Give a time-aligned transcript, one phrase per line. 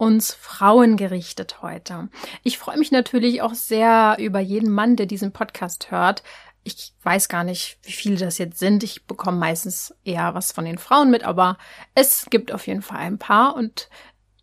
[0.00, 2.08] uns Frauen gerichtet heute.
[2.42, 6.22] Ich freue mich natürlich auch sehr über jeden Mann, der diesen Podcast hört.
[6.64, 8.82] Ich weiß gar nicht, wie viele das jetzt sind.
[8.82, 11.58] Ich bekomme meistens eher was von den Frauen mit, aber
[11.94, 13.90] es gibt auf jeden Fall ein paar und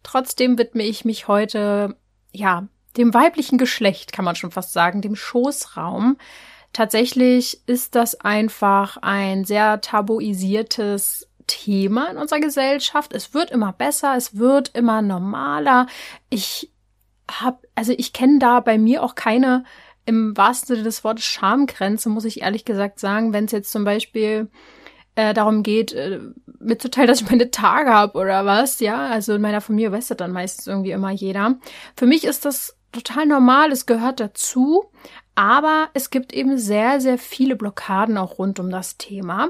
[0.04, 1.98] trotzdem widme ich mich heute,
[2.32, 6.18] ja, dem weiblichen Geschlecht, kann man schon fast sagen, dem Schoßraum.
[6.72, 13.14] Tatsächlich ist das einfach ein sehr tabuisiertes Thema in unserer Gesellschaft.
[13.14, 15.88] Es wird immer besser, es wird immer normaler.
[16.30, 16.72] Ich
[17.30, 19.64] habe, also ich kenne da bei mir auch keine
[20.06, 23.84] im wahrsten Sinne des Wortes Schamgrenze, muss ich ehrlich gesagt sagen, wenn es jetzt zum
[23.84, 24.50] Beispiel
[25.16, 26.22] äh, darum geht, äh,
[26.60, 29.08] mitzuteilen, dass ich meine Tage habe oder was, ja.
[29.08, 31.56] Also in meiner Familie weiß das dann meistens irgendwie immer jeder.
[31.98, 34.86] Für mich ist das total normal, es gehört dazu,
[35.36, 39.50] aber es gibt eben sehr, sehr viele Blockaden auch rund um das Thema.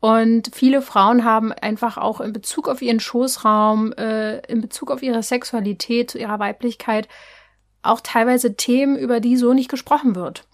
[0.00, 5.02] Und viele Frauen haben einfach auch in Bezug auf ihren Schoßraum, äh, in Bezug auf
[5.02, 7.06] ihre Sexualität, ihrer Weiblichkeit,
[7.82, 10.46] auch teilweise Themen, über die so nicht gesprochen wird.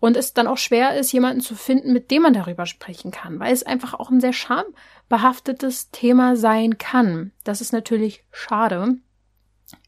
[0.00, 3.40] Und es dann auch schwer ist, jemanden zu finden, mit dem man darüber sprechen kann,
[3.40, 7.32] weil es einfach auch ein sehr schambehaftetes Thema sein kann.
[7.44, 8.96] Das ist natürlich schade.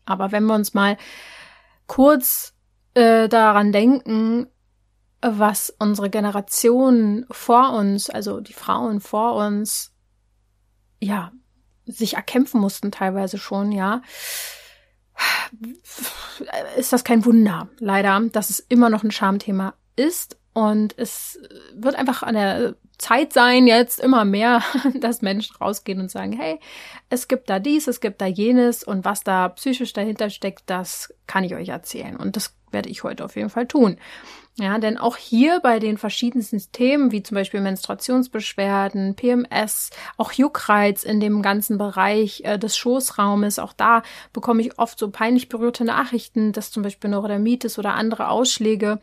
[0.04, 0.96] Aber wenn wir uns mal
[1.86, 2.54] kurz
[2.94, 4.48] äh, daran denken,
[5.22, 9.92] was unsere Generation vor uns, also die Frauen vor uns,
[11.00, 11.32] ja,
[11.86, 14.02] sich erkämpfen mussten teilweise schon, ja,
[16.76, 21.38] ist das kein Wunder, leider, dass es immer noch ein Schamthema ist und es
[21.74, 24.62] wird einfach an der Zeit sein, jetzt immer mehr,
[25.00, 26.58] dass Menschen rausgehen und sagen, hey,
[27.10, 31.14] es gibt da dies, es gibt da jenes und was da psychisch dahinter steckt, das
[31.26, 32.16] kann ich euch erzählen.
[32.16, 33.96] Und das werde ich heute auf jeden Fall tun.
[34.58, 41.04] Ja, denn auch hier bei den verschiedensten Themen, wie zum Beispiel Menstruationsbeschwerden, PMS, auch Juckreiz
[41.04, 44.02] in dem ganzen Bereich äh, des Schoßraumes, auch da
[44.32, 48.98] bekomme ich oft so peinlich berührte Nachrichten, dass zum Beispiel Neurodermitis oder andere Ausschläge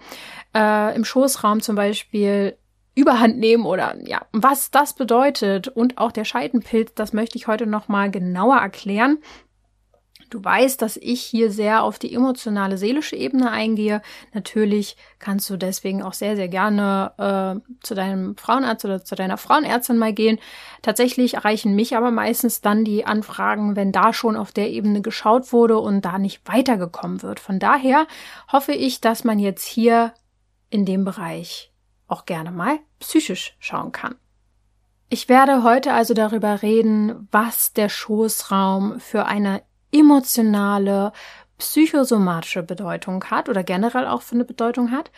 [0.56, 2.58] äh, im Schoßraum zum Beispiel
[2.96, 7.66] überhand nehmen oder ja, was das bedeutet und auch der Scheidenpilz, das möchte ich heute
[7.66, 9.18] nochmal genauer erklären.
[10.34, 14.02] Du weißt, dass ich hier sehr auf die emotionale, seelische Ebene eingehe.
[14.34, 19.38] Natürlich kannst du deswegen auch sehr, sehr gerne äh, zu deinem Frauenarzt oder zu deiner
[19.38, 20.40] Frauenärztin mal gehen.
[20.82, 25.54] Tatsächlich erreichen mich aber meistens dann die Anfragen, wenn da schon auf der Ebene geschaut
[25.54, 27.40] wurde und da nicht weitergekommen wird.
[27.40, 28.08] Von daher
[28.52, 30.16] hoffe ich, dass man jetzt hier
[30.72, 31.73] in dem Bereich
[32.14, 34.16] auch gerne mal psychisch schauen kann.
[35.10, 41.12] Ich werde heute also darüber reden, was der Schoßraum für eine emotionale,
[41.58, 45.12] psychosomatische Bedeutung hat oder generell auch für eine Bedeutung hat.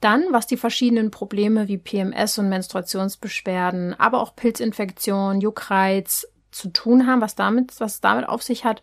[0.00, 7.06] Dann, was die verschiedenen Probleme wie PMS und Menstruationsbeschwerden, aber auch Pilzinfektion, Juckreiz zu tun
[7.06, 8.82] haben, was damit, was damit auf sich hat.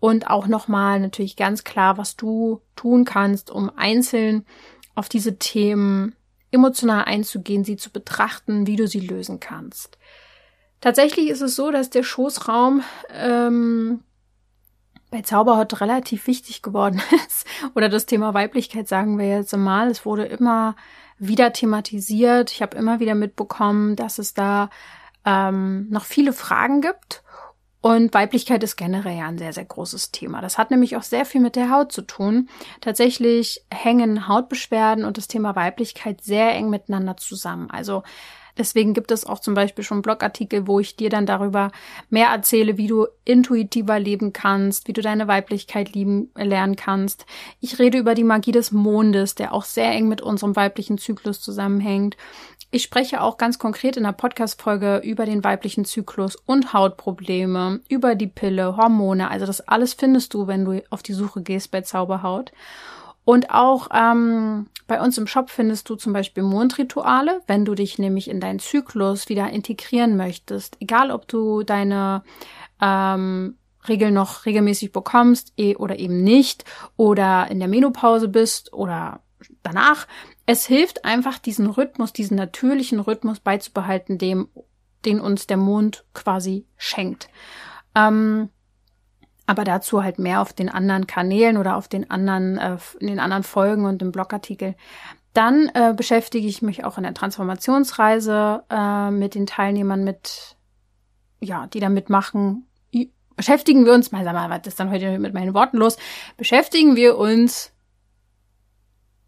[0.00, 4.44] Und auch nochmal natürlich ganz klar, was du tun kannst, um einzeln
[4.94, 6.16] auf diese Themen
[6.56, 9.98] emotional einzugehen, sie zu betrachten, wie du sie lösen kannst.
[10.80, 14.02] Tatsächlich ist es so, dass der Schoßraum ähm,
[15.10, 17.46] bei Zauberhaut relativ wichtig geworden ist.
[17.74, 19.88] Oder das Thema Weiblichkeit sagen wir jetzt mal.
[19.88, 20.76] Es wurde immer
[21.18, 22.50] wieder thematisiert.
[22.50, 24.70] Ich habe immer wieder mitbekommen, dass es da
[25.24, 27.22] ähm, noch viele Fragen gibt.
[27.86, 30.40] Und Weiblichkeit ist generell ja ein sehr, sehr großes Thema.
[30.40, 32.48] Das hat nämlich auch sehr viel mit der Haut zu tun.
[32.80, 37.70] Tatsächlich hängen Hautbeschwerden und das Thema Weiblichkeit sehr eng miteinander zusammen.
[37.70, 38.02] Also
[38.58, 41.72] Deswegen gibt es auch zum Beispiel schon Blogartikel, wo ich dir dann darüber
[42.08, 47.26] mehr erzähle, wie du intuitiver leben kannst, wie du deine Weiblichkeit lieben lernen kannst.
[47.60, 51.42] Ich rede über die Magie des Mondes, der auch sehr eng mit unserem weiblichen Zyklus
[51.42, 52.16] zusammenhängt.
[52.70, 58.14] Ich spreche auch ganz konkret in der Podcast-Folge über den weiblichen Zyklus und Hautprobleme, über
[58.16, 59.30] die Pille, Hormone.
[59.30, 62.52] Also das alles findest du, wenn du auf die Suche gehst bei Zauberhaut.
[63.24, 67.98] Und auch ähm, bei uns im Shop findest du zum Beispiel Mondrituale, wenn du dich
[67.98, 70.76] nämlich in deinen Zyklus wieder integrieren möchtest.
[70.80, 72.22] Egal, ob du deine
[72.80, 73.56] ähm,
[73.88, 76.64] Regeln noch regelmäßig bekommst eh, oder eben nicht
[76.96, 79.20] oder in der Menopause bist oder
[79.62, 80.06] danach.
[80.46, 84.48] Es hilft einfach, diesen Rhythmus, diesen natürlichen Rhythmus beizubehalten, dem,
[85.04, 87.28] den uns der Mond quasi schenkt.
[87.94, 88.50] Ähm,
[89.46, 93.20] Aber dazu halt mehr auf den anderen Kanälen oder auf den anderen, äh, in den
[93.20, 94.74] anderen Folgen und im Blogartikel.
[95.34, 100.56] Dann äh, beschäftige ich mich auch in der Transformationsreise äh, mit den Teilnehmern mit,
[101.40, 102.66] ja, die da mitmachen.
[103.36, 105.98] Beschäftigen wir uns, mal sag mal, was ist dann heute mit meinen Worten los?
[106.38, 107.70] Beschäftigen wir uns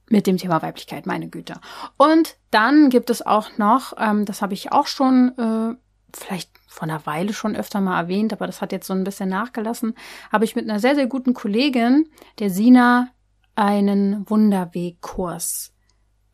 [0.09, 1.55] mit dem Thema Weiblichkeit, meine Güte.
[1.97, 5.77] Und dann gibt es auch noch, ähm, das habe ich auch schon äh,
[6.17, 9.29] vielleicht vor einer Weile schon öfter mal erwähnt, aber das hat jetzt so ein bisschen
[9.29, 9.95] nachgelassen,
[10.33, 12.09] habe ich mit einer sehr, sehr guten Kollegin,
[12.39, 13.09] der Sina,
[13.55, 15.75] einen Wunderwegkurs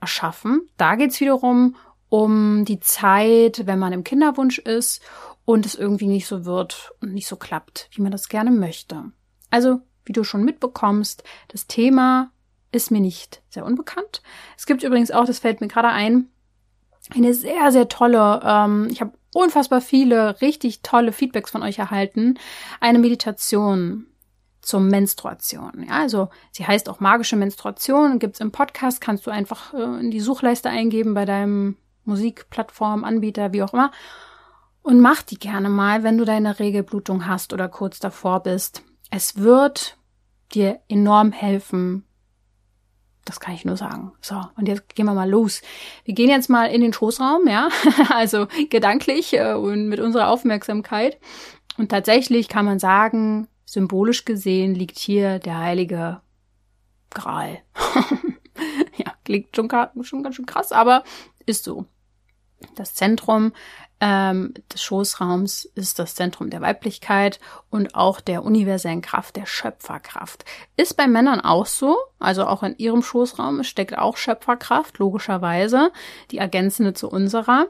[0.01, 0.69] erschaffen.
[0.77, 1.77] Da geht's wiederum
[2.11, 5.03] um die Zeit, wenn man im Kinderwunsch ist
[5.45, 9.05] und es irgendwie nicht so wird und nicht so klappt, wie man das gerne möchte.
[9.51, 12.31] Also, wie du schon mitbekommst, das Thema
[12.75, 14.23] ist mir nicht sehr unbekannt.
[14.57, 16.29] Es gibt übrigens auch, das fällt mir gerade ein,
[17.15, 22.39] eine sehr, sehr tolle, ähm, ich habe unfassbar viele richtig tolle Feedbacks von euch erhalten,
[22.81, 24.07] eine Meditation
[24.63, 25.85] zur Menstruation.
[25.87, 30.11] Ja, also sie heißt auch magische Menstruation, gibt's im Podcast, kannst du einfach äh, in
[30.11, 33.93] die Suchleiste eingeben bei deinem Musikplattform, Anbieter, wie auch immer.
[34.83, 38.83] Und mach die gerne mal, wenn du deine Regelblutung hast oder kurz davor bist.
[39.11, 39.97] Es wird
[40.53, 42.05] dir enorm helfen.
[43.25, 44.13] Das kann ich nur sagen.
[44.21, 45.63] So, und jetzt gehen wir mal los.
[46.05, 47.69] Wir gehen jetzt mal in den Schoßraum, ja,
[48.11, 51.19] also gedanklich äh, und mit unserer Aufmerksamkeit.
[51.79, 56.21] Und tatsächlich kann man sagen, symbolisch gesehen liegt hier der heilige
[57.11, 57.59] Gral.
[58.97, 59.71] ja, klingt schon,
[60.03, 61.03] schon ganz schön krass, aber
[61.47, 61.87] ist so.
[62.77, 63.53] Das Zentrum
[64.07, 67.41] ähm, des Schoßraums ist das Zentrum der Weiblichkeit
[67.71, 70.45] und auch der universellen Kraft, der Schöpferkraft.
[70.77, 75.91] Ist bei Männern auch so, also auch in ihrem Schoßraum steckt auch Schöpferkraft, logischerweise,
[76.31, 77.69] die ergänzende zu unserer.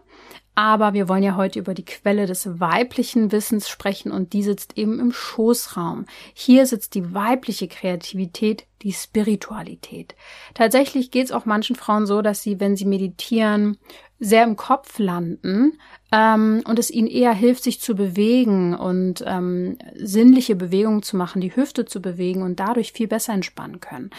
[0.54, 4.78] Aber wir wollen ja heute über die Quelle des weiblichen Wissens sprechen und die sitzt
[4.78, 6.06] eben im Schoßraum.
[6.32, 10.14] Hier sitzt die weibliche Kreativität, die Spiritualität.
[10.54, 13.78] Tatsächlich geht es auch manchen Frauen so, dass sie, wenn sie meditieren,
[14.20, 15.78] sehr im Kopf landen
[16.12, 21.40] ähm, und es ihnen eher hilft, sich zu bewegen und ähm, sinnliche Bewegungen zu machen,
[21.40, 24.10] die Hüfte zu bewegen und dadurch viel besser entspannen können.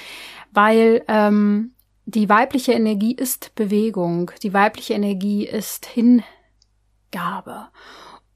[0.51, 1.74] Weil ähm,
[2.05, 7.69] die weibliche Energie ist Bewegung, die weibliche Energie ist Hingabe.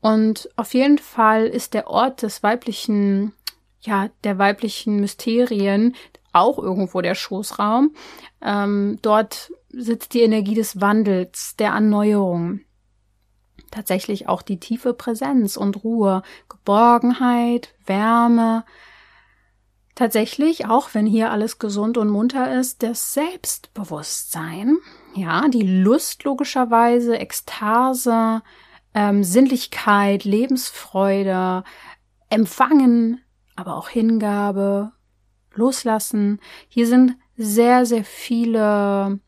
[0.02, 3.34] Und auf jeden Fall ist der Ort des weiblichen,
[3.82, 5.96] ja, der weiblichen Mysterien
[6.32, 7.94] auch irgendwo der Schoßraum.
[8.42, 12.62] Ähm, dort sitzt die Energie des Wandels, der Erneuerung.
[13.72, 18.66] Tatsächlich auch die tiefe Präsenz und Ruhe, Geborgenheit, Wärme,
[20.00, 24.78] tatsächlich, auch wenn hier alles gesund und munter ist, das Selbstbewusstsein,
[25.14, 28.42] ja, die Lust logischerweise, Ekstase,
[28.94, 31.66] ähm, Sinnlichkeit, Lebensfreude,
[32.30, 33.20] Empfangen,
[33.58, 34.94] aber auch Hingabe,
[35.54, 36.40] Loslassen.
[36.70, 39.20] Hier sind sehr, sehr viele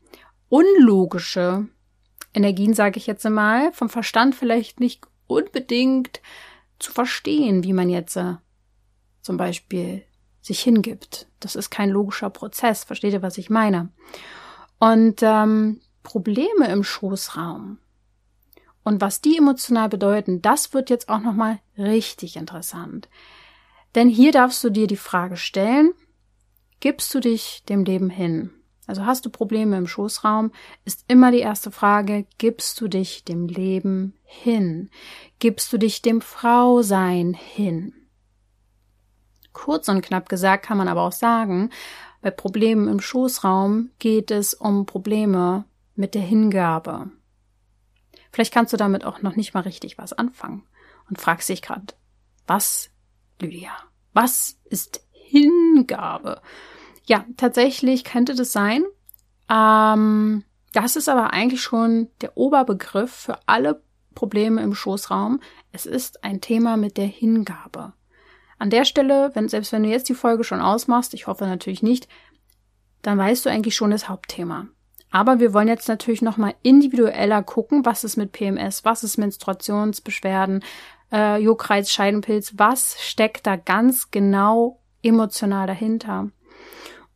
[0.48, 1.68] unlogische
[2.32, 6.22] Energien, sage ich jetzt mal, vom Verstand vielleicht nicht unbedingt
[6.78, 8.36] zu verstehen, wie man jetzt äh,
[9.20, 10.06] zum Beispiel
[10.42, 11.28] sich hingibt.
[11.40, 12.84] Das ist kein logischer Prozess.
[12.84, 13.88] Versteht ihr, was ich meine?
[14.78, 17.78] Und ähm, Probleme im Schoßraum
[18.84, 23.08] und was die emotional bedeuten, das wird jetzt auch noch mal richtig interessant.
[23.94, 25.92] Denn hier darfst du dir die Frage stellen:
[26.80, 28.50] Gibst du dich dem Leben hin?
[28.86, 30.50] Also hast du Probleme im Schoßraum,
[30.84, 34.90] ist immer die erste Frage, gibst du dich dem Leben hin?
[35.38, 37.94] Gibst du dich dem Frausein hin?
[39.52, 41.70] Kurz und knapp gesagt kann man aber auch sagen,
[42.20, 47.10] bei Problemen im Schoßraum geht es um Probleme mit der Hingabe.
[48.30, 50.64] Vielleicht kannst du damit auch noch nicht mal richtig was anfangen
[51.08, 51.94] und fragst dich gerade,
[52.46, 52.90] was,
[53.40, 53.72] Lydia,
[54.12, 56.40] was ist Hingabe?
[57.04, 58.84] Ja, tatsächlich könnte das sein.
[59.50, 63.82] Ähm, das ist aber eigentlich schon der Oberbegriff für alle
[64.14, 65.40] Probleme im Schoßraum.
[65.72, 67.92] Es ist ein Thema mit der Hingabe.
[68.62, 71.82] An der Stelle, wenn, selbst wenn du jetzt die Folge schon ausmachst, ich hoffe natürlich
[71.82, 72.06] nicht,
[73.02, 74.68] dann weißt du eigentlich schon das Hauptthema.
[75.10, 80.62] Aber wir wollen jetzt natürlich nochmal individueller gucken, was ist mit PMS, was ist Menstruationsbeschwerden,
[81.10, 86.30] äh, Juckreiz, Scheidenpilz, was steckt da ganz genau emotional dahinter.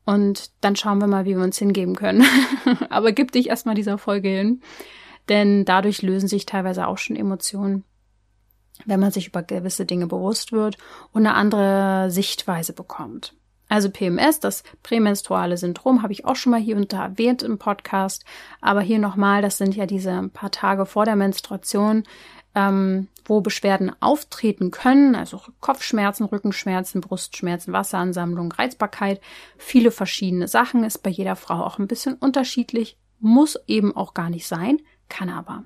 [0.05, 2.25] Und dann schauen wir mal, wie wir uns hingeben können.
[2.91, 4.62] Aber gib dich erstmal dieser Folge hin,
[5.29, 7.85] denn dadurch lösen sich teilweise auch schon Emotionen
[8.85, 10.76] wenn man sich über gewisse Dinge bewusst wird
[11.12, 13.35] und eine andere Sichtweise bekommt.
[13.68, 17.59] Also PMS, das prämenstruale Syndrom, habe ich auch schon mal hier und da erwähnt im
[17.59, 18.25] Podcast.
[18.61, 22.04] Aber hier nochmal, das sind ja diese paar Tage vor der Menstruation,
[22.54, 29.21] ähm, wo Beschwerden auftreten können, also Kopfschmerzen, Rückenschmerzen, Brustschmerzen, Wasseransammlung, Reizbarkeit,
[29.59, 34.30] viele verschiedene Sachen, ist bei jeder Frau auch ein bisschen unterschiedlich, muss eben auch gar
[34.30, 35.64] nicht sein, kann aber.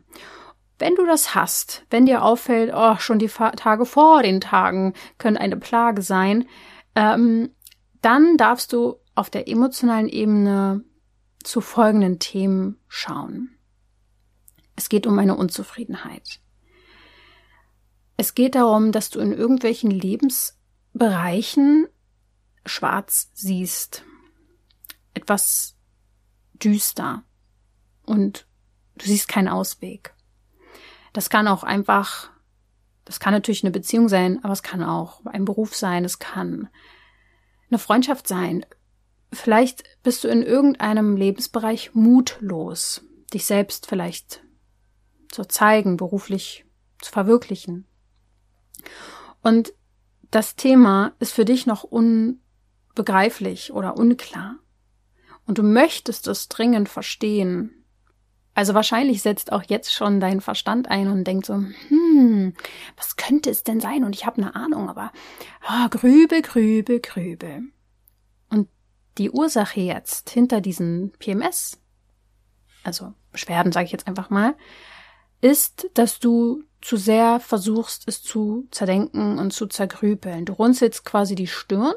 [0.81, 5.37] Wenn du das hast, wenn dir auffällt, oh, schon die Tage vor den Tagen können
[5.37, 6.49] eine Plage sein,
[6.95, 7.51] ähm,
[8.01, 10.83] dann darfst du auf der emotionalen Ebene
[11.45, 13.51] zu folgenden Themen schauen.
[14.75, 16.41] Es geht um eine Unzufriedenheit.
[18.17, 21.89] Es geht darum, dass du in irgendwelchen Lebensbereichen
[22.65, 24.05] schwarz siehst.
[25.13, 25.77] Etwas
[26.55, 27.25] düster.
[28.07, 28.47] Und
[28.97, 30.15] du siehst keinen Ausweg.
[31.13, 32.31] Das kann auch einfach,
[33.05, 36.69] das kann natürlich eine Beziehung sein, aber es kann auch ein Beruf sein, es kann
[37.71, 38.65] eine Freundschaft sein.
[39.33, 43.03] Vielleicht bist du in irgendeinem Lebensbereich mutlos,
[43.33, 44.43] dich selbst vielleicht
[45.31, 46.65] zu zeigen, beruflich
[47.01, 47.87] zu verwirklichen.
[49.43, 49.73] Und
[50.31, 54.57] das Thema ist für dich noch unbegreiflich oder unklar.
[55.47, 57.80] Und du möchtest es dringend verstehen.
[58.55, 62.55] Also wahrscheinlich setzt auch jetzt schon dein Verstand ein und denkt so, hm,
[62.97, 64.05] was könnte es denn sein?
[64.05, 65.13] Und ich habe eine Ahnung, aber
[65.69, 67.63] oh, grübe, grübe, grübe.
[68.49, 68.69] Und
[69.19, 71.79] die Ursache jetzt hinter diesen PMS,
[72.83, 74.57] also Beschwerden sage ich jetzt einfach mal,
[75.41, 80.45] ist, dass du zu sehr versuchst, es zu zerdenken und zu zergrübeln.
[80.45, 81.93] Du runzelst quasi die Stirn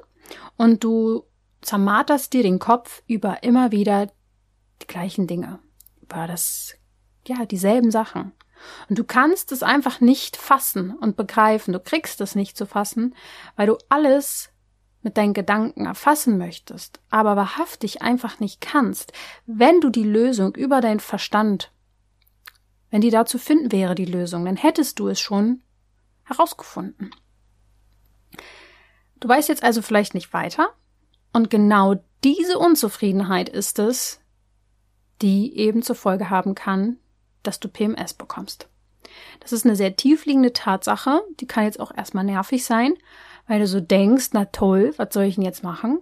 [0.58, 1.24] und du
[1.62, 4.08] zermarterst dir den Kopf über immer wieder
[4.82, 5.60] die gleichen Dinge.
[6.04, 6.76] Über das,
[7.28, 8.32] ja, dieselben Sachen.
[8.90, 11.74] Und du kannst es einfach nicht fassen und begreifen.
[11.74, 13.16] Du kriegst es nicht zu fassen,
[13.56, 14.50] weil du alles
[15.02, 19.12] mit deinen Gedanken erfassen möchtest, aber wahrhaftig einfach nicht kannst,
[19.46, 21.74] wenn du die Lösung über deinen Verstand
[22.94, 25.64] wenn die da zu finden wäre, die Lösung, dann hättest du es schon
[26.26, 27.10] herausgefunden.
[29.20, 30.70] Du weißt jetzt also vielleicht nicht weiter.
[31.34, 34.22] Und genau diese Unzufriedenheit ist es,
[35.22, 36.98] die eben zur Folge haben kann,
[37.44, 38.68] dass du PMS bekommst.
[39.40, 42.96] Das ist eine sehr tiefliegende Tatsache, die kann jetzt auch erstmal nervig sein,
[43.48, 46.00] weil du so denkst, na toll, was soll ich denn jetzt machen?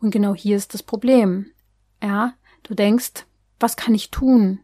[0.00, 1.50] Und genau hier ist das Problem.
[2.02, 3.26] Ja, du denkst,
[3.60, 4.60] was kann ich tun?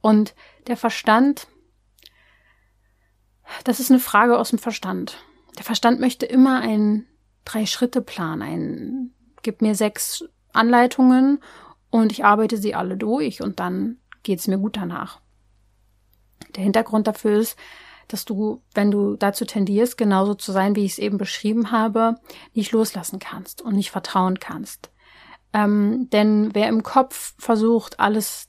[0.00, 0.34] Und
[0.66, 1.48] der Verstand,
[3.64, 5.18] das ist eine Frage aus dem Verstand.
[5.58, 7.06] Der Verstand möchte immer einen
[7.44, 11.40] Drei-Schritte-Plan, einen, gib mir sechs Anleitungen
[11.96, 15.20] und ich arbeite sie alle durch und dann geht's mir gut danach.
[16.54, 17.56] Der Hintergrund dafür ist,
[18.08, 22.16] dass du, wenn du dazu tendierst, genauso zu sein, wie ich es eben beschrieben habe,
[22.54, 24.90] nicht loslassen kannst und nicht vertrauen kannst.
[25.52, 28.48] Ähm, denn wer im Kopf versucht, alles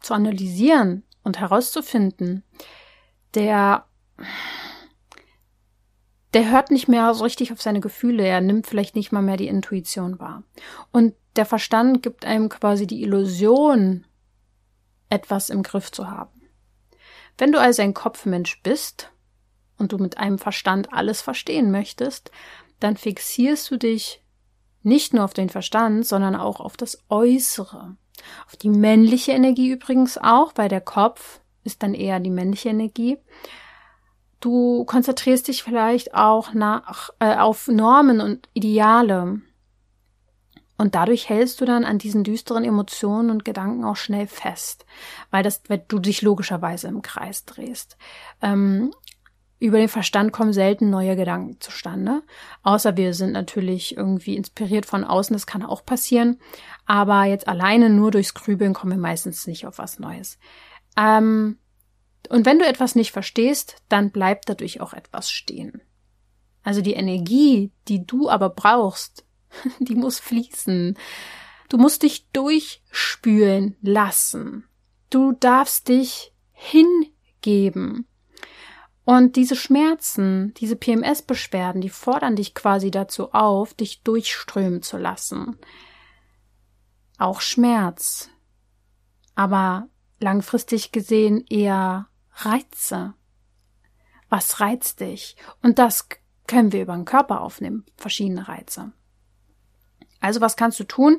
[0.00, 2.42] zu analysieren und herauszufinden,
[3.34, 3.86] der,
[6.34, 9.36] der hört nicht mehr so richtig auf seine Gefühle, er nimmt vielleicht nicht mal mehr
[9.36, 10.42] die Intuition wahr.
[10.92, 14.04] Und der Verstand gibt einem quasi die Illusion,
[15.08, 16.42] etwas im Griff zu haben.
[17.38, 19.10] Wenn du also ein Kopfmensch bist
[19.78, 22.30] und du mit einem Verstand alles verstehen möchtest,
[22.80, 24.22] dann fixierst du dich
[24.82, 27.96] nicht nur auf den Verstand, sondern auch auf das Äußere.
[28.46, 33.18] Auf die männliche Energie übrigens auch, weil der Kopf ist dann eher die männliche Energie.
[34.44, 39.40] Du konzentrierst dich vielleicht auch nach, äh, auf Normen und Ideale.
[40.76, 44.84] Und dadurch hältst du dann an diesen düsteren Emotionen und Gedanken auch schnell fest,
[45.30, 47.96] weil das, weil du dich logischerweise im Kreis drehst.
[48.42, 48.92] Ähm,
[49.60, 52.22] über den Verstand kommen selten neue Gedanken zustande.
[52.62, 56.38] Außer wir sind natürlich irgendwie inspiriert von außen, das kann auch passieren.
[56.84, 60.38] Aber jetzt alleine nur durchs Grübeln kommen wir meistens nicht auf was Neues.
[60.98, 61.56] Ähm,
[62.28, 65.82] und wenn du etwas nicht verstehst, dann bleibt dadurch auch etwas stehen.
[66.62, 69.24] Also die Energie, die du aber brauchst,
[69.78, 70.96] die muss fließen.
[71.68, 74.64] Du musst dich durchspülen lassen.
[75.10, 78.06] Du darfst dich hingeben.
[79.04, 85.58] Und diese Schmerzen, diese PMS-Beschwerden, die fordern dich quasi dazu auf, dich durchströmen zu lassen.
[87.18, 88.30] Auch Schmerz.
[89.34, 89.88] Aber
[90.20, 93.14] langfristig gesehen eher Reize.
[94.28, 95.36] Was reizt dich?
[95.62, 96.08] Und das
[96.46, 98.92] können wir über den Körper aufnehmen, verschiedene Reize.
[100.20, 101.18] Also was kannst du tun?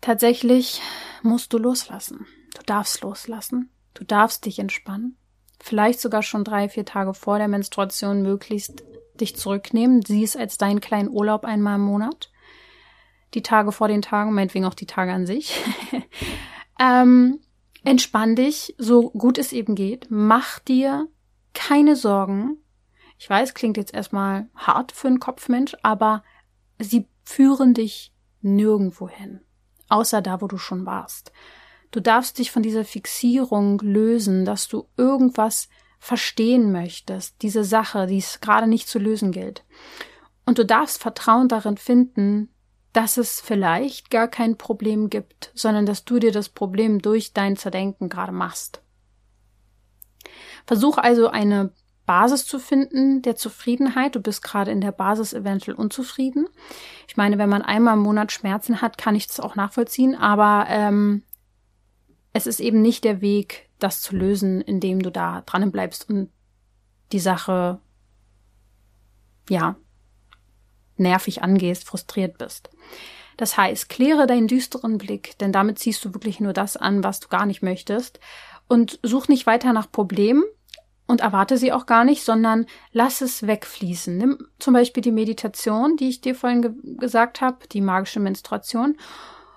[0.00, 0.80] Tatsächlich
[1.22, 2.26] musst du loslassen.
[2.56, 3.70] Du darfst loslassen.
[3.94, 5.16] Du darfst dich entspannen
[5.60, 10.02] vielleicht sogar schon drei, vier Tage vor der Menstruation möglichst dich zurücknehmen.
[10.02, 12.30] Sieh es als deinen kleinen Urlaub einmal im Monat.
[13.34, 15.60] Die Tage vor den Tagen, meinetwegen auch die Tage an sich.
[16.80, 17.40] ähm,
[17.84, 20.06] entspann dich, so gut es eben geht.
[20.10, 21.08] Mach dir
[21.54, 22.58] keine Sorgen.
[23.18, 26.22] Ich weiß, klingt jetzt erstmal hart für einen Kopfmensch, aber
[26.78, 29.40] sie führen dich nirgendwo hin,
[29.88, 31.32] außer da, wo du schon warst.
[31.90, 35.68] Du darfst dich von dieser Fixierung lösen, dass du irgendwas
[35.98, 39.64] verstehen möchtest, diese Sache, die es gerade nicht zu lösen gilt.
[40.46, 42.50] Und du darfst Vertrauen darin finden,
[42.92, 47.56] dass es vielleicht gar kein Problem gibt, sondern dass du dir das Problem durch dein
[47.56, 48.82] Zerdenken gerade machst.
[50.66, 51.72] Versuch also eine
[52.06, 54.14] Basis zu finden der Zufriedenheit.
[54.14, 56.48] Du bist gerade in der Basis eventuell unzufrieden.
[57.06, 60.66] Ich meine, wenn man einmal im Monat Schmerzen hat, kann ich das auch nachvollziehen, aber
[60.68, 61.22] ähm,
[62.32, 66.30] es ist eben nicht der Weg, das zu lösen, indem du da dran bleibst und
[67.12, 67.78] die Sache,
[69.48, 69.76] ja,
[70.98, 72.70] nervig angehst, frustriert bist.
[73.36, 77.20] Das heißt, kläre deinen düsteren Blick, denn damit ziehst du wirklich nur das an, was
[77.20, 78.18] du gar nicht möchtest.
[78.66, 80.44] Und such nicht weiter nach Problemen
[81.06, 84.16] und erwarte sie auch gar nicht, sondern lass es wegfließen.
[84.16, 88.96] Nimm zum Beispiel die Meditation, die ich dir vorhin ge gesagt habe, die magische Menstruation,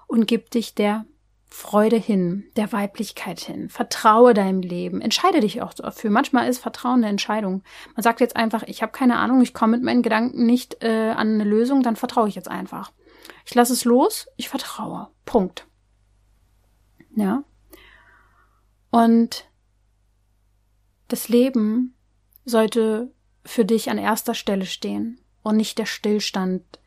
[0.07, 1.05] und gib dich der
[1.53, 3.67] Freude hin, der Weiblichkeit hin.
[3.67, 5.01] Vertraue deinem Leben.
[5.01, 6.09] Entscheide dich auch dafür.
[6.09, 7.61] Manchmal ist Vertrauen eine Entscheidung.
[7.93, 11.09] Man sagt jetzt einfach, ich habe keine Ahnung, ich komme mit meinen Gedanken nicht äh,
[11.11, 12.93] an eine Lösung, dann vertraue ich jetzt einfach.
[13.45, 15.09] Ich lasse es los, ich vertraue.
[15.25, 15.67] Punkt.
[17.17, 17.43] Ja.
[18.89, 19.49] Und
[21.09, 21.95] das Leben
[22.45, 23.11] sollte
[23.43, 26.79] für dich an erster Stelle stehen und nicht der Stillstand.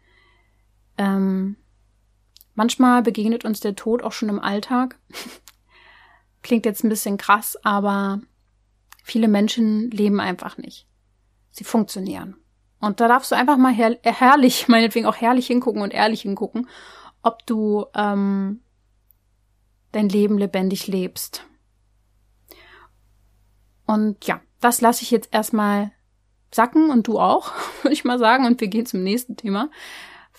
[0.97, 1.57] Ähm,
[2.55, 4.99] Manchmal begegnet uns der Tod auch schon im Alltag.
[6.43, 8.21] Klingt jetzt ein bisschen krass, aber
[9.03, 10.87] viele Menschen leben einfach nicht.
[11.51, 12.37] Sie funktionieren.
[12.81, 16.69] Und da darfst du einfach mal her herrlich, meinetwegen auch herrlich hingucken und ehrlich hingucken,
[17.23, 18.61] ob du ähm,
[19.93, 21.47] dein Leben lebendig lebst.
[23.87, 25.93] Und ja, das lasse ich jetzt erstmal
[26.53, 28.47] sacken und du auch, würde ich mal sagen.
[28.47, 29.71] Und wir gehen zum nächsten Thema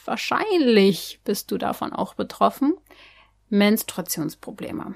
[0.03, 2.75] wahrscheinlich bist du davon auch betroffen.
[3.49, 4.95] Menstruationsprobleme.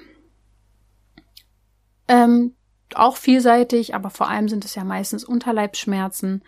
[2.08, 2.56] Ähm,
[2.96, 6.43] auch vielseitig, aber vor allem sind es ja meistens Unterleibsschmerzen.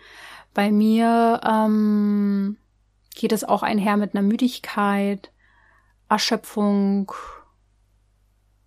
[0.54, 2.58] Bei mir ähm,
[3.14, 5.32] geht es auch einher mit einer Müdigkeit,
[6.08, 7.12] Erschöpfung,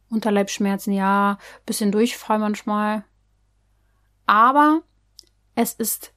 [0.10, 3.04] Unterleibsschmerzen, ja, bisschen Durchfall manchmal.
[4.26, 4.82] Aber
[5.54, 6.14] es ist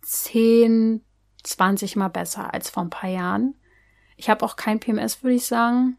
[0.00, 1.04] zehn
[1.42, 3.54] 20 mal besser als vor ein paar Jahren.
[4.16, 5.96] Ich habe auch kein PMS, würde ich sagen.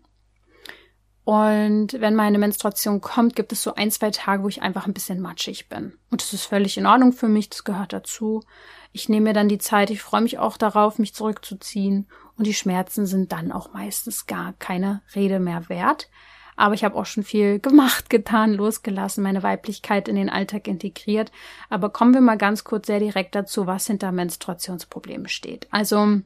[1.25, 4.93] Und wenn meine Menstruation kommt, gibt es so ein, zwei Tage, wo ich einfach ein
[4.93, 5.97] bisschen matschig bin.
[6.12, 8.43] Und das ist völlig in Ordnung für mich, das gehört dazu.
[8.91, 12.08] Ich nehme mir dann die Zeit, ich freue mich auch darauf, mich zurückzuziehen.
[12.38, 16.10] Und die Schmerzen sind dann auch meistens gar keine Rede mehr wert.
[16.56, 21.32] Aber ich habe auch schon viel gemacht, getan, losgelassen, meine Weiblichkeit in den Alltag integriert.
[21.70, 25.68] Aber kommen wir mal ganz kurz sehr direkt dazu, was hinter Menstruationsproblemen steht.
[25.72, 26.22] Also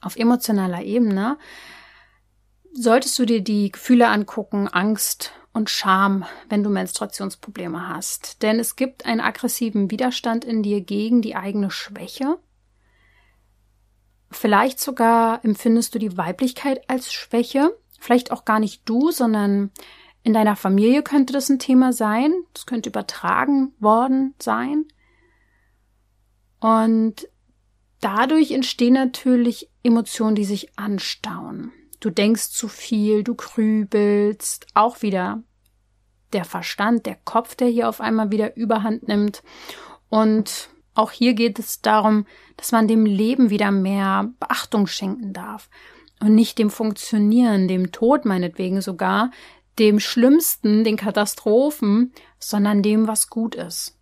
[0.00, 1.38] auf emotionaler Ebene
[2.72, 8.42] solltest du dir die Gefühle angucken, Angst und Scham, wenn du Menstruationsprobleme hast.
[8.42, 12.38] Denn es gibt einen aggressiven Widerstand in dir gegen die eigene Schwäche.
[14.30, 19.70] Vielleicht sogar empfindest du die Weiblichkeit als Schwäche Vielleicht auch gar nicht du, sondern
[20.24, 22.34] in deiner Familie könnte das ein Thema sein.
[22.52, 24.86] Das könnte übertragen worden sein.
[26.58, 27.28] Und
[28.00, 31.70] dadurch entstehen natürlich Emotionen, die sich anstauen.
[32.00, 35.44] Du denkst zu viel, du grübelst, auch wieder
[36.32, 39.44] der Verstand, der Kopf, der hier auf einmal wieder überhand nimmt.
[40.08, 45.70] Und auch hier geht es darum, dass man dem Leben wieder mehr Beachtung schenken darf
[46.20, 49.30] und nicht dem Funktionieren, dem Tod meinetwegen sogar,
[49.78, 53.98] dem Schlimmsten, den Katastrophen, sondern dem, was gut ist.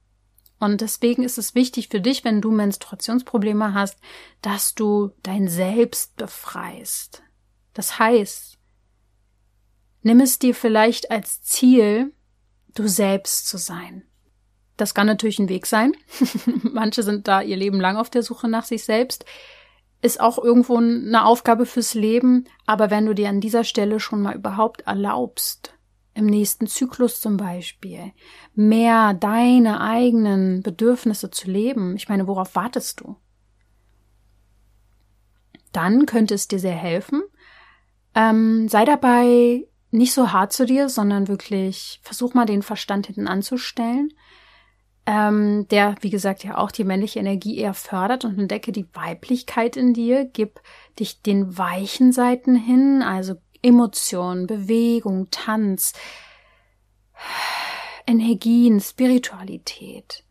[0.59, 3.99] Und deswegen ist es wichtig für dich, wenn du Menstruationsprobleme hast,
[4.43, 7.23] dass du dein Selbst befreist.
[7.73, 8.59] Das heißt,
[10.03, 12.13] nimm es dir vielleicht als Ziel,
[12.75, 14.05] du selbst zu sein.
[14.77, 15.93] Das kann natürlich ein Weg sein.
[16.63, 19.25] Manche sind da ihr Leben lang auf der Suche nach sich selbst
[20.03, 24.23] ist auch irgendwo eine Aufgabe fürs Leben, aber wenn du dir an dieser Stelle schon
[24.23, 25.75] mal überhaupt erlaubst,
[26.15, 28.13] im nächsten Zyklus zum Beispiel,
[28.55, 33.17] mehr deine eigenen Bedürfnisse zu leben, ich meine, worauf wartest du?
[35.73, 37.23] Dann könnte es dir sehr helfen.
[38.15, 43.29] Ähm, sei dabei nicht so hart zu dir, sondern wirklich versuch mal den Verstand hinten
[43.29, 44.13] anzustellen
[45.07, 49.77] ähm, der, wie gesagt, ja auch die männliche Energie eher fördert und entdecke die Weiblichkeit
[49.77, 50.61] in dir, gib
[50.99, 55.93] dich den weichen Seiten hin, also Emotionen, Bewegung, Tanz,
[58.07, 60.25] Energien, Spiritualität.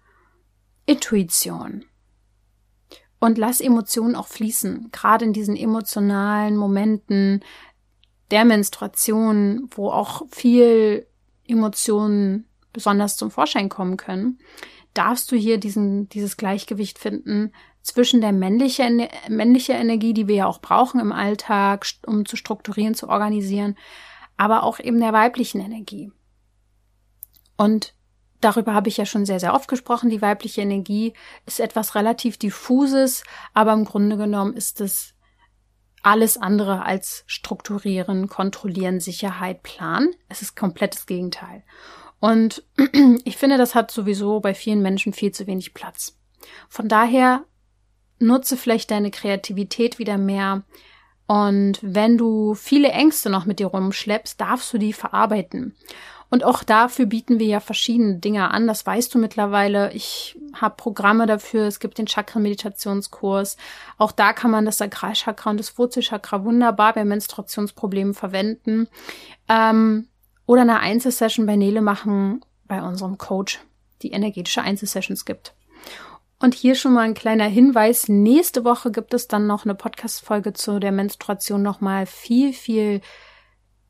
[0.90, 1.86] Intuition.
[3.20, 7.44] Und lass Emotionen auch fließen, gerade in diesen emotionalen Momenten
[8.32, 11.06] der Menstruation, wo auch viel
[11.48, 14.40] Emotionen besonders zum Vorschein kommen können,
[14.94, 20.48] darfst du hier diesen, dieses Gleichgewicht finden zwischen der männliche, männliche Energie, die wir ja
[20.48, 23.78] auch brauchen im Alltag, um zu strukturieren, zu organisieren,
[24.38, 26.12] aber auch eben der weiblichen Energie.
[27.58, 27.94] Und
[28.42, 30.10] darüber habe ich ja schon sehr, sehr oft gesprochen.
[30.10, 31.14] Die weibliche Energie
[31.46, 35.14] ist etwas relativ diffuses, aber im Grunde genommen ist es
[36.02, 40.14] alles andere als strukturieren, kontrollieren, Sicherheit, planen.
[40.30, 41.64] Es ist komplettes Gegenteil.
[42.20, 42.64] Und
[43.24, 46.18] ich finde, das hat sowieso bei vielen Menschen viel zu wenig Platz.
[46.68, 47.44] Von daher
[48.20, 50.64] nutze vielleicht deine Kreativität wieder mehr.
[51.28, 55.76] Und wenn du viele Ängste noch mit dir rumschleppst, darfst du die verarbeiten.
[56.32, 58.68] Und auch dafür bieten wir ja verschiedene Dinge an.
[58.68, 59.92] Das weißt du mittlerweile.
[59.94, 61.66] Ich habe Programme dafür.
[61.66, 63.58] Es gibt den Chakra-Meditationskurs.
[63.98, 68.88] Auch da kann man das Sakralchakra und das Wurzelchakra wunderbar bei Menstruationsproblemen verwenden.
[69.48, 70.09] Ähm,
[70.50, 73.60] oder eine Einzelsession bei Nele machen bei unserem Coach,
[74.02, 75.54] die energetische Einzelsessions gibt.
[76.40, 78.10] Und hier schon mal ein kleiner Hinweis.
[78.10, 83.02] Nächste Woche gibt es dann noch eine Podcast-Folge zu der Menstruation nochmal viel, viel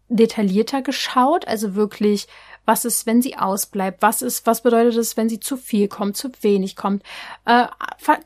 [0.09, 1.47] detaillierter geschaut.
[1.47, 2.27] Also wirklich,
[2.65, 4.01] was ist, wenn sie ausbleibt?
[4.01, 7.03] Was ist, was bedeutet es, wenn sie zu viel kommt, zu wenig kommt?
[7.45, 7.67] Äh,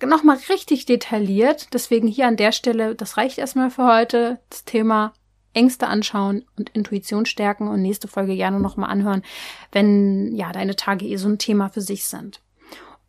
[0.08, 1.67] nochmal richtig detailliert.
[1.72, 4.39] Deswegen hier an der Stelle, das reicht erstmal für heute.
[4.50, 5.13] Das Thema
[5.53, 9.23] Ängste anschauen und Intuition stärken und nächste Folge gerne nochmal anhören,
[9.71, 12.41] wenn ja deine Tage eh so ein Thema für sich sind.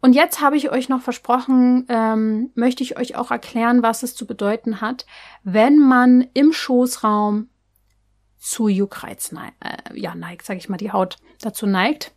[0.00, 4.14] Und jetzt habe ich euch noch versprochen, ähm, möchte ich euch auch erklären, was es
[4.14, 5.06] zu bedeuten hat,
[5.44, 7.48] wenn man im Schoßraum
[8.38, 12.12] zu Juckreiz neigt, äh, ja, neigt, sage ich mal, die Haut dazu neigt.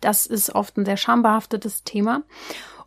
[0.00, 2.22] Das ist oft ein sehr schambehaftetes Thema.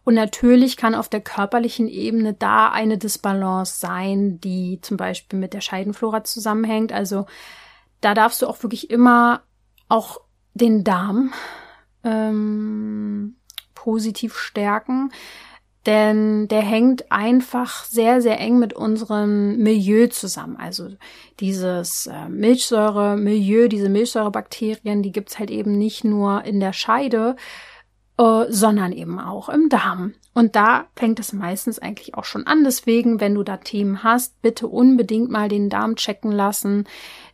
[0.04, 5.54] Und natürlich kann auf der körperlichen Ebene da eine Disbalance sein, die zum Beispiel mit
[5.54, 6.92] der Scheidenflora zusammenhängt.
[6.92, 7.28] Also
[8.02, 9.44] da darfst du auch wirklich immer
[9.90, 10.22] auch
[10.54, 11.34] den Darm
[12.04, 13.36] ähm,
[13.76, 15.12] positiv stärken.
[15.86, 20.56] Denn der hängt einfach sehr, sehr eng mit unserem Milieu zusammen.
[20.58, 20.90] Also
[21.40, 27.36] dieses äh, Milchsäure-Milieu, diese Milchsäurebakterien, die gibt's halt eben nicht nur in der Scheide,
[28.18, 30.14] äh, sondern eben auch im Darm.
[30.34, 32.64] Und da fängt es meistens eigentlich auch schon an.
[32.64, 36.86] Deswegen, wenn du da Themen hast, bitte unbedingt mal den Darm checken lassen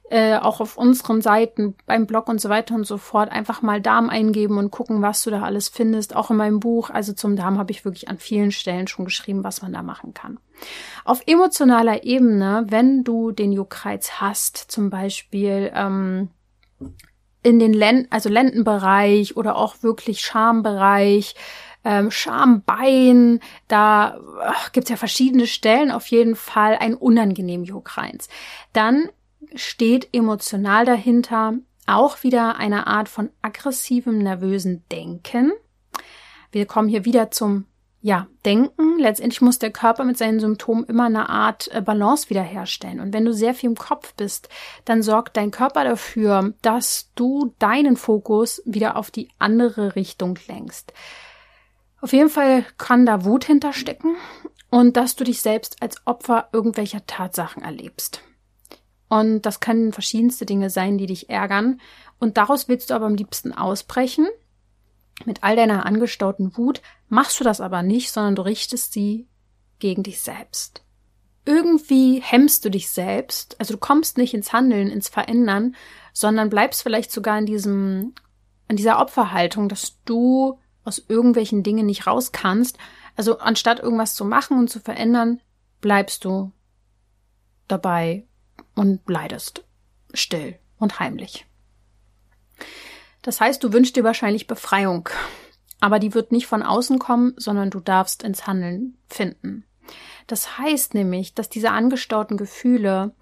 [0.09, 3.81] äh, auch auf unseren Seiten, beim Blog und so weiter und so fort, einfach mal
[3.81, 6.15] Darm eingeben und gucken, was du da alles findest.
[6.15, 9.43] Auch in meinem Buch, also zum Darm habe ich wirklich an vielen Stellen schon geschrieben,
[9.43, 10.39] was man da machen kann.
[11.03, 16.29] Auf emotionaler Ebene, wenn du den Juckreiz hast, zum Beispiel ähm,
[17.47, 21.33] in den Lenden, also Lendenbereich oder auch wirklich Schambereich,
[21.85, 28.27] ähm, Schambein, da ach, gibt's ja verschiedene Stellen, auf jeden Fall ein unangenehm Juckreiz.
[28.73, 29.07] Dann
[29.55, 31.53] steht emotional dahinter
[31.85, 35.53] auch wieder eine Art von aggressivem, nervösen Denken.
[36.51, 37.63] Wir kommen hier wieder zum
[38.01, 38.99] ja, Denken.
[38.99, 42.99] Letztendlich muss der Körper mit seinen Symptomen immer eine Art äh, Balance wiederherstellen.
[42.99, 44.49] Und wenn du sehr viel im Kopf bist,
[44.85, 50.93] dann sorgt dein Körper dafür, dass du deinen Fokus wieder auf die andere Richtung lenkst.
[51.99, 54.15] Auf jeden Fall kann da Wut hinterstecken
[54.69, 58.21] und dass du dich selbst als Opfer irgendwelcher Tatsachen erlebst.
[59.09, 61.79] Und das können verschiedenste Dinge sein, die dich ärgern.
[62.19, 64.27] Und daraus willst du aber am liebsten ausbrechen.
[65.25, 69.27] Mit all deiner angestauten Wut machst du das aber nicht, sondern du richtest sie
[69.79, 70.83] gegen dich selbst.
[71.45, 75.75] Irgendwie hemmst du dich selbst, also du kommst nicht ins Handeln, ins Verändern,
[76.13, 78.13] sondern bleibst vielleicht sogar in diesem,
[78.67, 82.77] in dieser Opferhaltung, dass du aus irgendwelchen Dingen nicht raus kannst.
[83.15, 85.41] Also anstatt irgendwas zu machen und zu verändern,
[85.79, 86.51] bleibst du
[87.67, 88.25] dabei
[88.75, 89.63] und leidest
[90.13, 91.45] still und heimlich.
[93.27, 95.09] Das heißt, du wünschst dir wahrscheinlich Befreiung,
[95.81, 99.65] aber die wird nicht von außen kommen, sondern du darfst ins Handeln finden.
[100.27, 103.13] Das heißt nämlich, dass diese angestauten Gefühle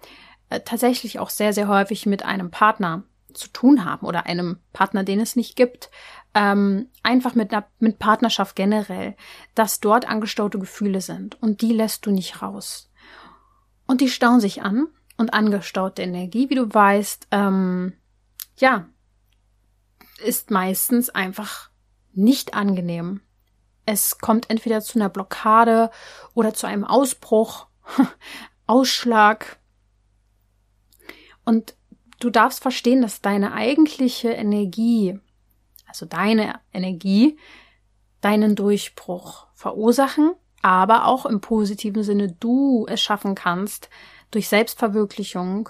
[0.48, 3.02] äh, tatsächlich auch sehr, sehr häufig mit einem Partner
[3.34, 5.90] zu tun haben oder einem Partner, den es nicht gibt,
[6.34, 9.16] ähm, einfach mit, einer, mit Partnerschaft generell,
[9.56, 12.92] dass dort angestaute Gefühle sind und die lässt du nicht raus.
[13.88, 17.94] Und die stauen sich an und angestaute Energie, wie du weißt, ähm,
[18.56, 18.86] ja,
[20.18, 21.70] ist meistens einfach
[22.12, 23.20] nicht angenehm.
[23.84, 25.90] Es kommt entweder zu einer Blockade
[26.34, 27.66] oder zu einem Ausbruch,
[28.66, 29.58] Ausschlag.
[31.44, 31.76] Und
[32.18, 35.20] du darfst verstehen, dass deine eigentliche Energie,
[35.86, 37.38] also deine Energie,
[38.20, 43.88] deinen Durchbruch verursachen, aber auch im positiven Sinne du es schaffen kannst,
[44.32, 45.68] durch Selbstverwirklichung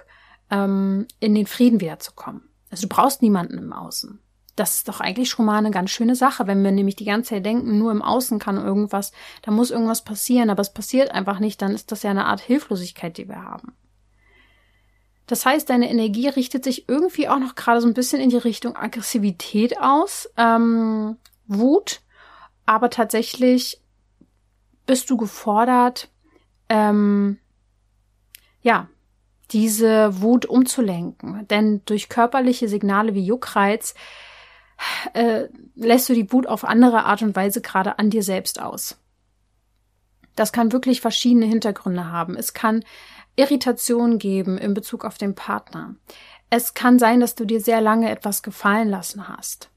[0.50, 2.48] ähm, in den Frieden wiederzukommen.
[2.70, 4.20] Also du brauchst niemanden im Außen.
[4.56, 7.30] Das ist doch eigentlich schon mal eine ganz schöne Sache, wenn wir nämlich die ganze
[7.30, 11.38] Zeit denken, nur im Außen kann irgendwas, da muss irgendwas passieren, aber es passiert einfach
[11.38, 13.74] nicht, dann ist das ja eine Art Hilflosigkeit, die wir haben.
[15.26, 18.36] Das heißt, deine Energie richtet sich irgendwie auch noch gerade so ein bisschen in die
[18.36, 21.16] Richtung Aggressivität aus, ähm,
[21.46, 22.00] Wut,
[22.64, 23.80] aber tatsächlich
[24.86, 26.08] bist du gefordert,
[26.68, 27.38] ähm,
[28.62, 28.88] ja,
[29.50, 31.46] diese Wut umzulenken.
[31.48, 33.94] Denn durch körperliche Signale wie Juckreiz
[35.14, 38.98] äh, lässt du die Wut auf andere Art und Weise gerade an dir selbst aus.
[40.34, 42.36] Das kann wirklich verschiedene Hintergründe haben.
[42.36, 42.84] Es kann
[43.36, 45.96] Irritation geben in Bezug auf den Partner.
[46.50, 49.70] Es kann sein, dass du dir sehr lange etwas gefallen lassen hast,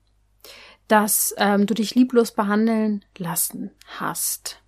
[0.88, 4.62] dass ähm, du dich lieblos behandeln lassen hast,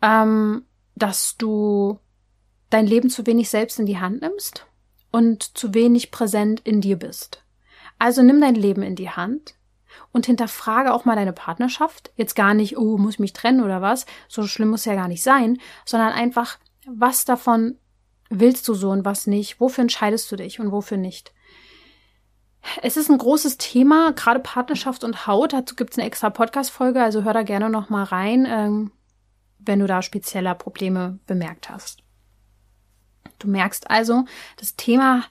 [0.00, 1.98] ähm, dass du
[2.70, 4.66] dein Leben zu wenig selbst in die Hand nimmst
[5.10, 7.41] und zu wenig präsent in dir bist.
[8.02, 9.54] Also nimm dein Leben in die Hand
[10.10, 12.10] und hinterfrage auch mal deine Partnerschaft.
[12.16, 14.06] Jetzt gar nicht, oh, muss ich mich trennen oder was.
[14.26, 17.78] So schlimm muss ja gar nicht sein, sondern einfach, was davon
[18.28, 19.60] willst du so und was nicht?
[19.60, 21.32] Wofür entscheidest du dich und wofür nicht?
[22.82, 25.52] Es ist ein großes Thema, gerade Partnerschaft und Haut.
[25.52, 28.90] Dazu gibt es eine extra Podcast-Folge, also hör da gerne noch mal rein, ähm,
[29.60, 32.02] wenn du da spezieller Probleme bemerkt hast.
[33.38, 34.24] Du merkst also,
[34.56, 35.22] das Thema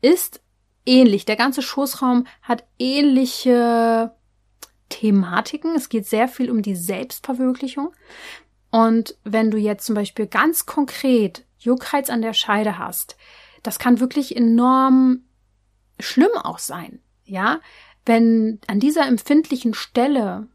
[0.00, 0.40] ist
[0.88, 1.24] ähnlich.
[1.24, 4.12] Der ganze Schoßraum hat ähnliche
[4.88, 5.74] Thematiken.
[5.74, 7.92] Es geht sehr viel um die Selbstverwirklichung.
[8.70, 13.16] Und wenn du jetzt zum Beispiel ganz konkret Juckreiz an der Scheide hast,
[13.62, 15.24] das kann wirklich enorm
[16.00, 17.00] schlimm auch sein.
[17.24, 17.60] Ja,
[18.06, 20.48] wenn an dieser empfindlichen Stelle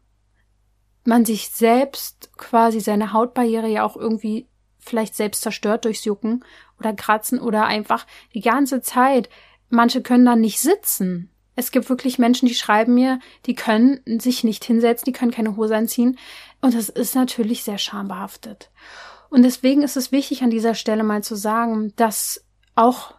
[1.04, 6.44] man sich selbst quasi seine Hautbarriere ja auch irgendwie vielleicht selbst zerstört durchs Jucken
[6.78, 9.28] oder Kratzen oder einfach die ganze Zeit.
[9.74, 11.30] Manche können dann nicht sitzen.
[11.56, 15.56] Es gibt wirklich Menschen, die schreiben mir, die können sich nicht hinsetzen, die können keine
[15.56, 16.18] Hose anziehen.
[16.60, 18.70] Und das ist natürlich sehr schambehaftet.
[19.30, 23.14] Und deswegen ist es wichtig, an dieser Stelle mal zu sagen, dass auch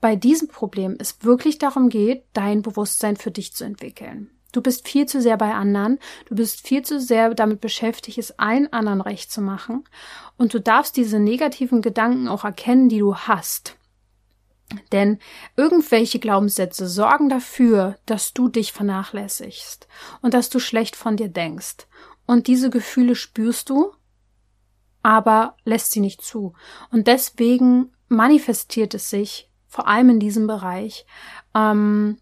[0.00, 4.30] bei diesem Problem es wirklich darum geht, dein Bewusstsein für dich zu entwickeln.
[4.52, 8.38] Du bist viel zu sehr bei anderen, du bist viel zu sehr damit beschäftigt, es
[8.38, 9.84] allen anderen recht zu machen.
[10.36, 13.76] Und du darfst diese negativen Gedanken auch erkennen, die du hast.
[14.92, 15.18] Denn
[15.56, 19.88] irgendwelche Glaubenssätze sorgen dafür, dass du dich vernachlässigst
[20.22, 21.86] und dass du schlecht von dir denkst.
[22.26, 23.92] Und diese Gefühle spürst du,
[25.02, 26.54] aber lässt sie nicht zu.
[26.90, 31.06] Und deswegen manifestiert es sich, vor allem in diesem Bereich,
[31.54, 32.18] ähm,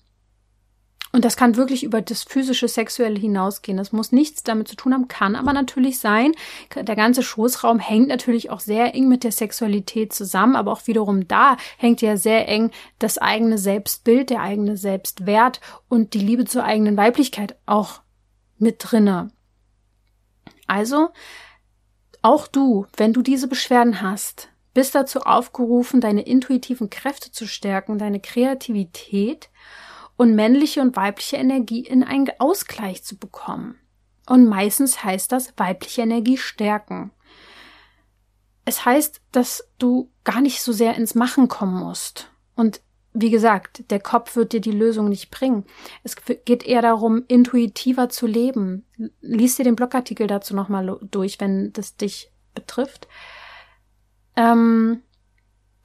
[1.18, 3.76] und das kann wirklich über das physische, sexuelle hinausgehen.
[3.76, 6.30] Das muss nichts damit zu tun haben, kann aber natürlich sein.
[6.76, 11.26] Der ganze Schoßraum hängt natürlich auch sehr eng mit der Sexualität zusammen, aber auch wiederum
[11.26, 16.62] da hängt ja sehr eng das eigene Selbstbild, der eigene Selbstwert und die Liebe zur
[16.62, 18.00] eigenen Weiblichkeit auch
[18.56, 19.32] mit drinne.
[20.68, 21.08] Also,
[22.22, 27.98] auch du, wenn du diese Beschwerden hast, bist dazu aufgerufen, deine intuitiven Kräfte zu stärken,
[27.98, 29.50] deine Kreativität
[30.18, 33.76] und männliche und weibliche Energie in einen Ausgleich zu bekommen.
[34.26, 37.12] Und meistens heißt das weibliche Energie stärken.
[38.66, 42.30] Es heißt, dass du gar nicht so sehr ins Machen kommen musst.
[42.54, 42.82] Und
[43.14, 45.64] wie gesagt, der Kopf wird dir die Lösung nicht bringen.
[46.02, 48.84] Es geht eher darum, intuitiver zu leben.
[49.20, 53.08] Lies dir den Blogartikel dazu nochmal durch, wenn das dich betrifft.
[54.36, 55.02] Ähm,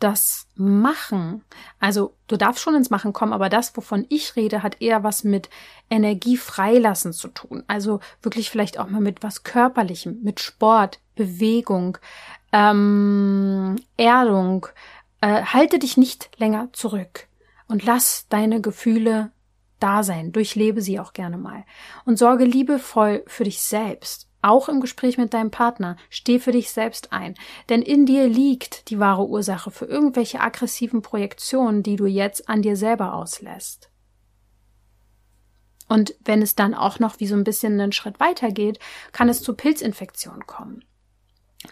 [0.04, 1.44] das Machen,
[1.80, 5.24] also du darfst schon ins Machen kommen, aber das, wovon ich rede, hat eher was
[5.24, 5.50] mit
[5.90, 7.64] Energie freilassen zu tun.
[7.68, 11.98] Also wirklich vielleicht auch mal mit was Körperlichem, mit Sport, Bewegung,
[12.52, 14.68] ähm, Erdung.
[15.22, 17.28] Äh, halte dich nicht länger zurück
[17.68, 19.32] und lass deine Gefühle
[19.80, 20.32] da sein.
[20.34, 21.64] Durchlebe sie auch gerne mal
[22.06, 24.28] und sorge liebevoll für dich selbst.
[24.44, 27.36] Auch im Gespräch mit deinem Partner steh für dich selbst ein,
[27.70, 32.62] denn in dir liegt die wahre Ursache für irgendwelche aggressiven Projektionen, die du jetzt an
[32.62, 33.90] dir selber auslässt.
[35.88, 38.80] Und wenn es dann auch noch wie so ein bisschen einen Schritt weiter geht,
[39.14, 40.84] kann es zu Pilzinfektionen kommen.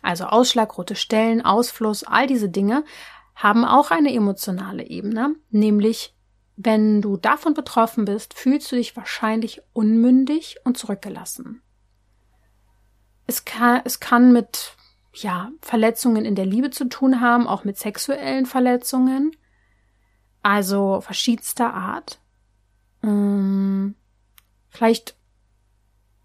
[0.02, 2.86] Also Ausschlag, rote Stellen, Ausfluss, all diese Dinge
[3.36, 6.16] haben auch eine emotionale Ebene, nämlich
[6.56, 11.62] wenn du davon betroffen bist, fühlst du dich wahrscheinlich unmündig und zurückgelassen.
[13.32, 14.76] Es kann, es kann mit
[15.14, 19.32] ja, Verletzungen in der Liebe zu tun haben, auch mit sexuellen Verletzungen.
[20.44, 22.20] Also verschiedenster Art.
[23.02, 23.96] Ähm,
[24.68, 25.16] vielleicht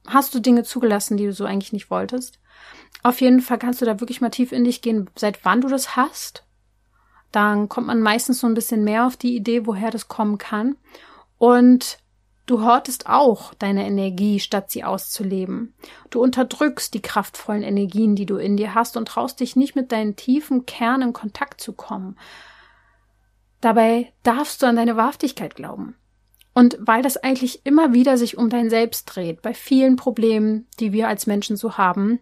[0.04, 2.40] hast du Dinge zugelassen, die du so eigentlich nicht wolltest?
[3.04, 5.68] Auf jeden Fall kannst du da wirklich mal tief in dich gehen, seit wann du
[5.68, 6.42] das hast.
[7.30, 10.74] Dann kommt man meistens so ein bisschen mehr auf die Idee, woher das kommen kann.
[11.38, 11.98] Und
[12.46, 15.74] du hortest auch deine Energie, statt sie auszuleben.
[16.10, 19.92] Du unterdrückst die kraftvollen Energien, die du in dir hast und traust dich nicht mit
[19.92, 22.16] deinen tiefen Kern in Kontakt zu kommen.
[23.60, 25.96] Dabei darfst du an deine Wahrhaftigkeit glauben.
[26.54, 30.92] Und weil das eigentlich immer wieder sich um dein Selbst dreht, bei vielen Problemen, die
[30.92, 32.20] wir als Menschen so haben,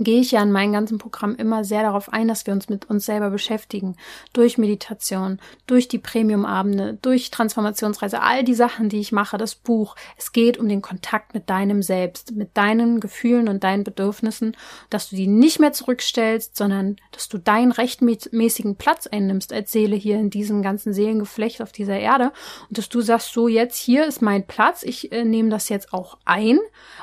[0.00, 2.90] gehe ich ja in meinem ganzen Programm immer sehr darauf ein, dass wir uns mit
[2.90, 3.96] uns selber beschäftigen.
[4.32, 9.96] Durch Meditation, durch die Premium-Abende, durch Transformationsreise, all die Sachen, die ich mache, das Buch.
[10.16, 14.56] Es geht um den Kontakt mit deinem Selbst, mit deinen Gefühlen und deinen Bedürfnissen,
[14.90, 19.96] dass du die nicht mehr zurückstellst, sondern dass du deinen rechtmäßigen Platz einnimmst als Seele
[19.96, 22.32] hier in diesem ganzen Seelengeflecht auf dieser Erde
[22.68, 25.92] und dass du sagst, so jetzt hier ist mein Platz, ich äh, nehme das jetzt
[25.92, 26.58] auch ein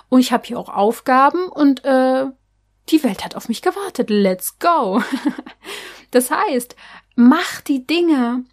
[0.09, 2.25] und ich habe hier auch Aufgaben und äh,
[2.89, 4.09] die Welt hat auf mich gewartet.
[4.09, 5.01] Let's go.
[6.11, 6.75] das heißt,
[7.15, 8.45] mach die Dinge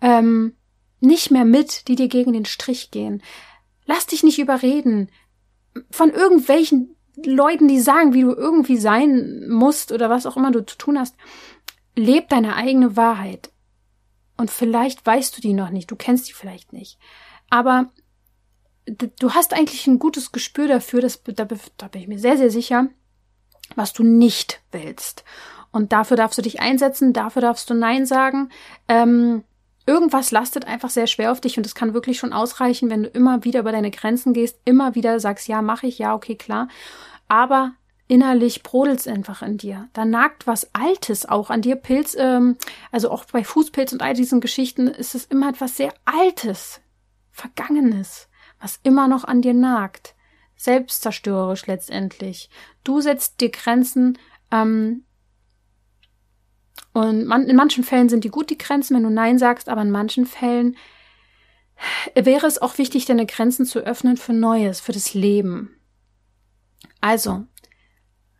[0.00, 0.56] ähm,
[1.00, 3.22] nicht mehr mit, die dir gegen den Strich gehen.
[3.86, 5.10] Lass dich nicht überreden
[5.90, 10.64] von irgendwelchen Leuten, die sagen, wie du irgendwie sein musst oder was auch immer du
[10.64, 11.16] zu tun hast.
[11.96, 13.50] Leb deine eigene Wahrheit.
[14.36, 16.98] Und vielleicht weißt du die noch nicht, du kennst die vielleicht nicht.
[17.50, 17.90] Aber
[18.86, 22.50] du hast eigentlich ein gutes Gespür dafür, das, da, da bin ich mir sehr, sehr
[22.50, 22.88] sicher,
[23.76, 25.24] was du nicht willst.
[25.72, 28.50] Und dafür darfst du dich einsetzen, dafür darfst du Nein sagen.
[28.88, 29.44] Ähm,
[29.86, 33.08] irgendwas lastet einfach sehr schwer auf dich und es kann wirklich schon ausreichen, wenn du
[33.08, 36.68] immer wieder über deine Grenzen gehst, immer wieder sagst, ja, mache ich, ja, okay, klar.
[37.28, 37.72] Aber
[38.08, 39.88] innerlich brodelt's einfach in dir.
[39.92, 41.76] Da nagt was Altes auch an dir.
[41.76, 42.56] Pilz, ähm,
[42.90, 46.80] also auch bei Fußpilz und all diesen Geschichten ist es immer etwas sehr Altes,
[47.30, 48.28] Vergangenes,
[48.60, 50.14] was immer noch an dir nagt
[50.60, 52.50] selbstzerstörerisch letztendlich.
[52.84, 54.18] Du setzt dir Grenzen,
[54.50, 55.04] ähm,
[56.92, 59.82] und man, in manchen Fällen sind die gut, die Grenzen, wenn du Nein sagst, aber
[59.82, 60.76] in manchen Fällen
[62.14, 65.80] wäre es auch wichtig, deine Grenzen zu öffnen für Neues, für das Leben.
[67.00, 67.46] Also,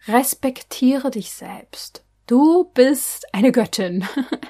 [0.09, 2.05] respektiere dich selbst.
[2.27, 4.07] Du bist eine Göttin.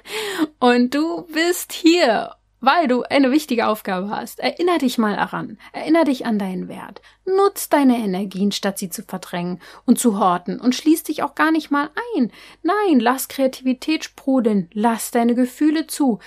[0.58, 4.38] Und du bist hier, weil du eine wichtige Aufgabe hast.
[4.38, 5.58] Erinner dich mal daran.
[5.72, 7.00] Erinner dich an deinen Wert.
[7.24, 11.50] Nutz deine Energien, statt sie zu verdrängen und zu horten und schließ dich auch gar
[11.50, 12.30] nicht mal ein.
[12.62, 14.68] Nein, lass Kreativität sprudeln.
[14.72, 16.18] Lass deine Gefühle zu.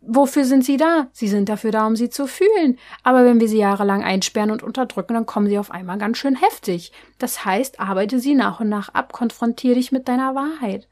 [0.00, 1.08] Wofür sind sie da?
[1.12, 2.78] Sie sind dafür da, um sie zu fühlen.
[3.02, 6.36] Aber wenn wir sie jahrelang einsperren und unterdrücken, dann kommen sie auf einmal ganz schön
[6.36, 6.92] heftig.
[7.18, 10.88] Das heißt, arbeite sie nach und nach ab, konfrontiere dich mit deiner Wahrheit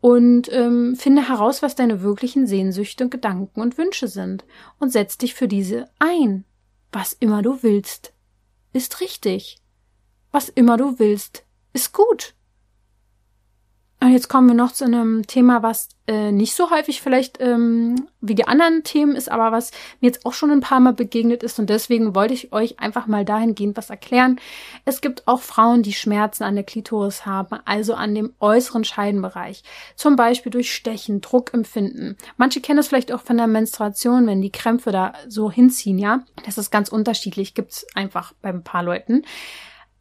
[0.00, 4.44] und ähm, finde heraus, was deine wirklichen Sehnsüchte, Gedanken und Wünsche sind
[4.78, 6.44] und setz dich für diese ein.
[6.92, 8.12] Was immer du willst,
[8.72, 9.58] ist richtig.
[10.30, 12.34] Was immer du willst, ist gut.
[14.00, 18.06] Und jetzt kommen wir noch zu einem Thema, was äh, nicht so häufig vielleicht ähm,
[18.20, 21.42] wie die anderen Themen ist, aber was mir jetzt auch schon ein paar Mal begegnet
[21.42, 24.38] ist und deswegen wollte ich euch einfach mal dahingehend was erklären.
[24.84, 29.64] Es gibt auch Frauen, die Schmerzen an der Klitoris haben, also an dem äußeren Scheidenbereich,
[29.96, 32.16] zum Beispiel durch Stechen, Druckempfinden.
[32.36, 36.20] Manche kennen das vielleicht auch von der Menstruation, wenn die Krämpfe da so hinziehen, ja.
[36.46, 39.24] Das ist ganz unterschiedlich, gibt's einfach bei ein paar Leuten.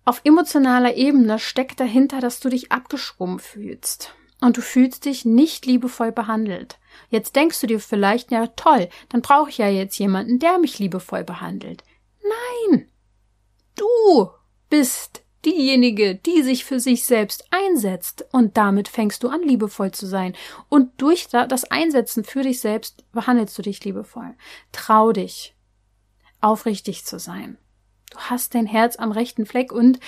[0.08, 5.66] Auf emotionaler Ebene steckt dahinter, dass du dich abgeschwommen fühlst und du fühlst dich nicht
[5.66, 6.80] liebevoll behandelt.
[7.10, 10.80] Jetzt denkst du dir vielleicht, ja toll, dann brauche ich ja jetzt jemanden, der mich
[10.80, 11.84] liebevoll behandelt.
[12.24, 12.88] Nein!
[13.76, 14.30] Du
[14.70, 20.06] bist diejenige, die sich für sich selbst einsetzt und damit fängst du an, liebevoll zu
[20.06, 20.38] sein.
[20.70, 24.36] Und durch das Einsetzen für dich selbst behandelst du dich liebevoll.
[24.72, 25.54] Trau dich,
[26.40, 27.58] aufrichtig zu sein.
[28.10, 30.00] Du hast dein Herz am rechten Fleck und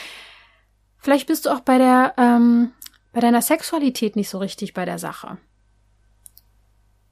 [0.98, 2.72] vielleicht bist du auch bei der, ähm,
[3.12, 5.38] bei deiner Sexualität nicht so richtig bei der Sache.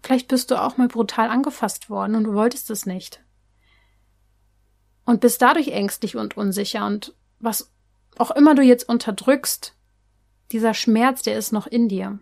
[0.04, 3.21] Vielleicht bist du auch mal brutal angefasst worden und du wolltest es nicht.
[5.06, 7.71] Und bist dadurch ängstlich und unsicher und was
[8.17, 9.73] auch immer du jetzt unterdrückst,
[10.52, 12.19] dieser Schmerz, der ist noch in dir.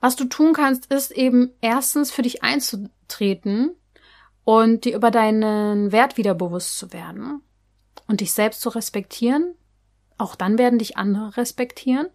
[0.00, 3.74] Was du tun kannst, ist eben erstens für dich einzutreten
[4.44, 7.42] und dir über deinen Wert wieder bewusst zu werden
[8.06, 9.54] und dich selbst zu respektieren.
[10.18, 12.08] Auch dann werden dich andere respektieren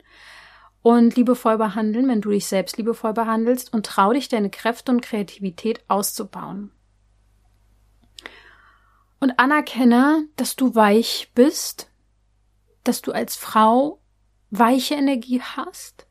[0.81, 5.01] und liebevoll behandeln, wenn du dich selbst liebevoll behandelst und trau dich, deine Kräfte und
[5.01, 6.71] Kreativität auszubauen.
[9.19, 11.91] Und anerkenne, dass du weich bist,
[12.85, 13.99] dass du als Frau
[14.49, 16.07] weiche Energie hast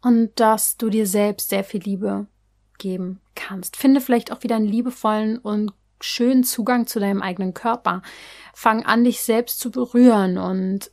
[0.00, 2.28] und dass du dir selbst sehr viel Liebe
[2.78, 3.76] geben kannst.
[3.76, 8.02] Finde vielleicht auch wieder einen liebevollen und schönen Zugang zu deinem eigenen Körper.
[8.54, 10.90] Fang an, dich selbst zu berühren und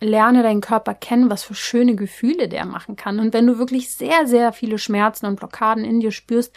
[0.00, 3.18] lerne deinen Körper kennen, was für schöne Gefühle der machen kann.
[3.18, 6.54] Und wenn du wirklich sehr, sehr viele Schmerzen und Blockaden in dir spürst,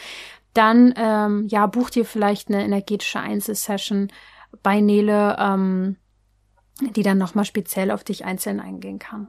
[0.53, 4.11] dann ähm, ja, buch dir vielleicht eine energetische Einzelsession
[4.63, 5.97] bei Nele, ähm,
[6.81, 9.27] die dann nochmal speziell auf dich einzeln eingehen kann.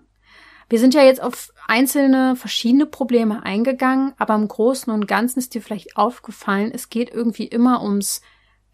[0.69, 5.55] Wir sind ja jetzt auf einzelne verschiedene Probleme eingegangen, aber im Großen und Ganzen ist
[5.55, 8.21] dir vielleicht aufgefallen, es geht irgendwie immer ums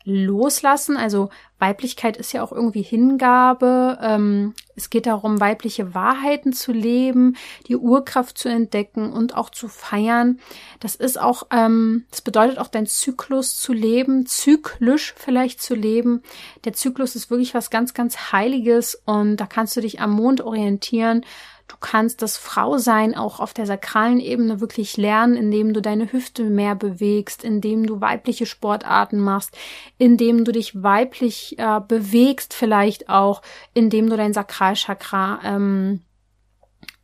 [0.04, 0.98] Loslassen.
[0.98, 3.98] Also Weiblichkeit ist ja auch irgendwie Hingabe.
[4.02, 7.36] Ähm, es geht darum, weibliche Wahrheiten zu leben,
[7.68, 10.40] die Urkraft zu entdecken und auch zu feiern.
[10.80, 16.22] Das ist auch, ähm, das bedeutet auch dein Zyklus zu leben, zyklisch vielleicht zu leben.
[16.64, 20.42] Der Zyklus ist wirklich was ganz, ganz Heiliges und da kannst du dich am Mond
[20.42, 21.24] orientieren
[21.66, 26.44] Du kannst das Frausein auch auf der sakralen Ebene wirklich lernen, indem du deine Hüfte
[26.44, 29.56] mehr bewegst, indem du weibliche Sportarten machst,
[29.96, 33.40] indem du dich weiblich äh, bewegst, vielleicht auch,
[33.72, 36.02] indem du dein Sakralchakra ähm,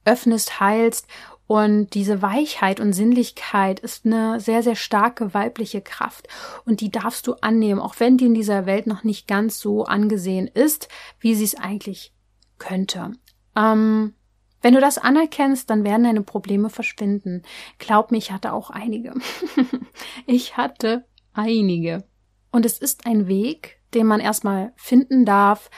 [0.04, 1.06] öffnest, heilst.
[1.46, 6.28] Und diese Weichheit und Sinnlichkeit ist eine sehr, sehr starke weibliche Kraft.
[6.64, 9.84] Und die darfst du annehmen, auch wenn die in dieser Welt noch nicht ganz so
[9.84, 10.88] angesehen ist,
[11.18, 12.12] wie sie es eigentlich
[12.58, 13.12] könnte.
[13.56, 14.14] Ähm,
[14.62, 17.42] wenn du das anerkennst, dann werden deine Probleme verschwinden.
[17.78, 19.14] Glaub mir, ich hatte auch einige.
[20.26, 22.04] ich hatte einige.
[22.50, 25.70] Und es ist ein Weg, den man erstmal finden darf.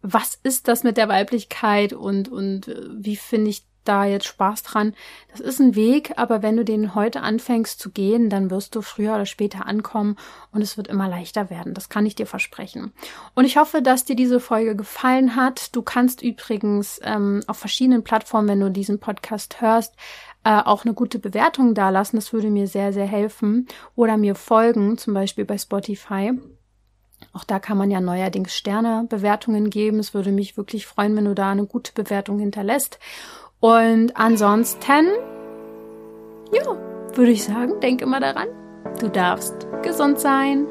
[0.00, 4.62] Was ist das mit der Weiblichkeit und, und äh, wie finde ich da jetzt Spaß
[4.62, 4.94] dran.
[5.30, 8.82] Das ist ein Weg, aber wenn du den heute anfängst zu gehen, dann wirst du
[8.82, 10.16] früher oder später ankommen
[10.52, 11.74] und es wird immer leichter werden.
[11.74, 12.92] Das kann ich dir versprechen.
[13.34, 15.74] Und ich hoffe, dass dir diese Folge gefallen hat.
[15.74, 19.94] Du kannst übrigens ähm, auf verschiedenen Plattformen, wenn du diesen Podcast hörst,
[20.44, 22.16] äh, auch eine gute Bewertung dalassen.
[22.16, 23.66] Das würde mir sehr, sehr helfen.
[23.94, 26.32] Oder mir folgen, zum Beispiel bei Spotify.
[27.32, 29.98] Auch da kann man ja neuerdings Sternebewertungen geben.
[29.98, 32.98] Es würde mich wirklich freuen, wenn du da eine gute Bewertung hinterlässt.
[33.62, 35.06] Und ansonsten,
[36.52, 36.76] ja,
[37.14, 38.48] würde ich sagen, denk immer daran,
[38.98, 40.66] du darfst gesund sein.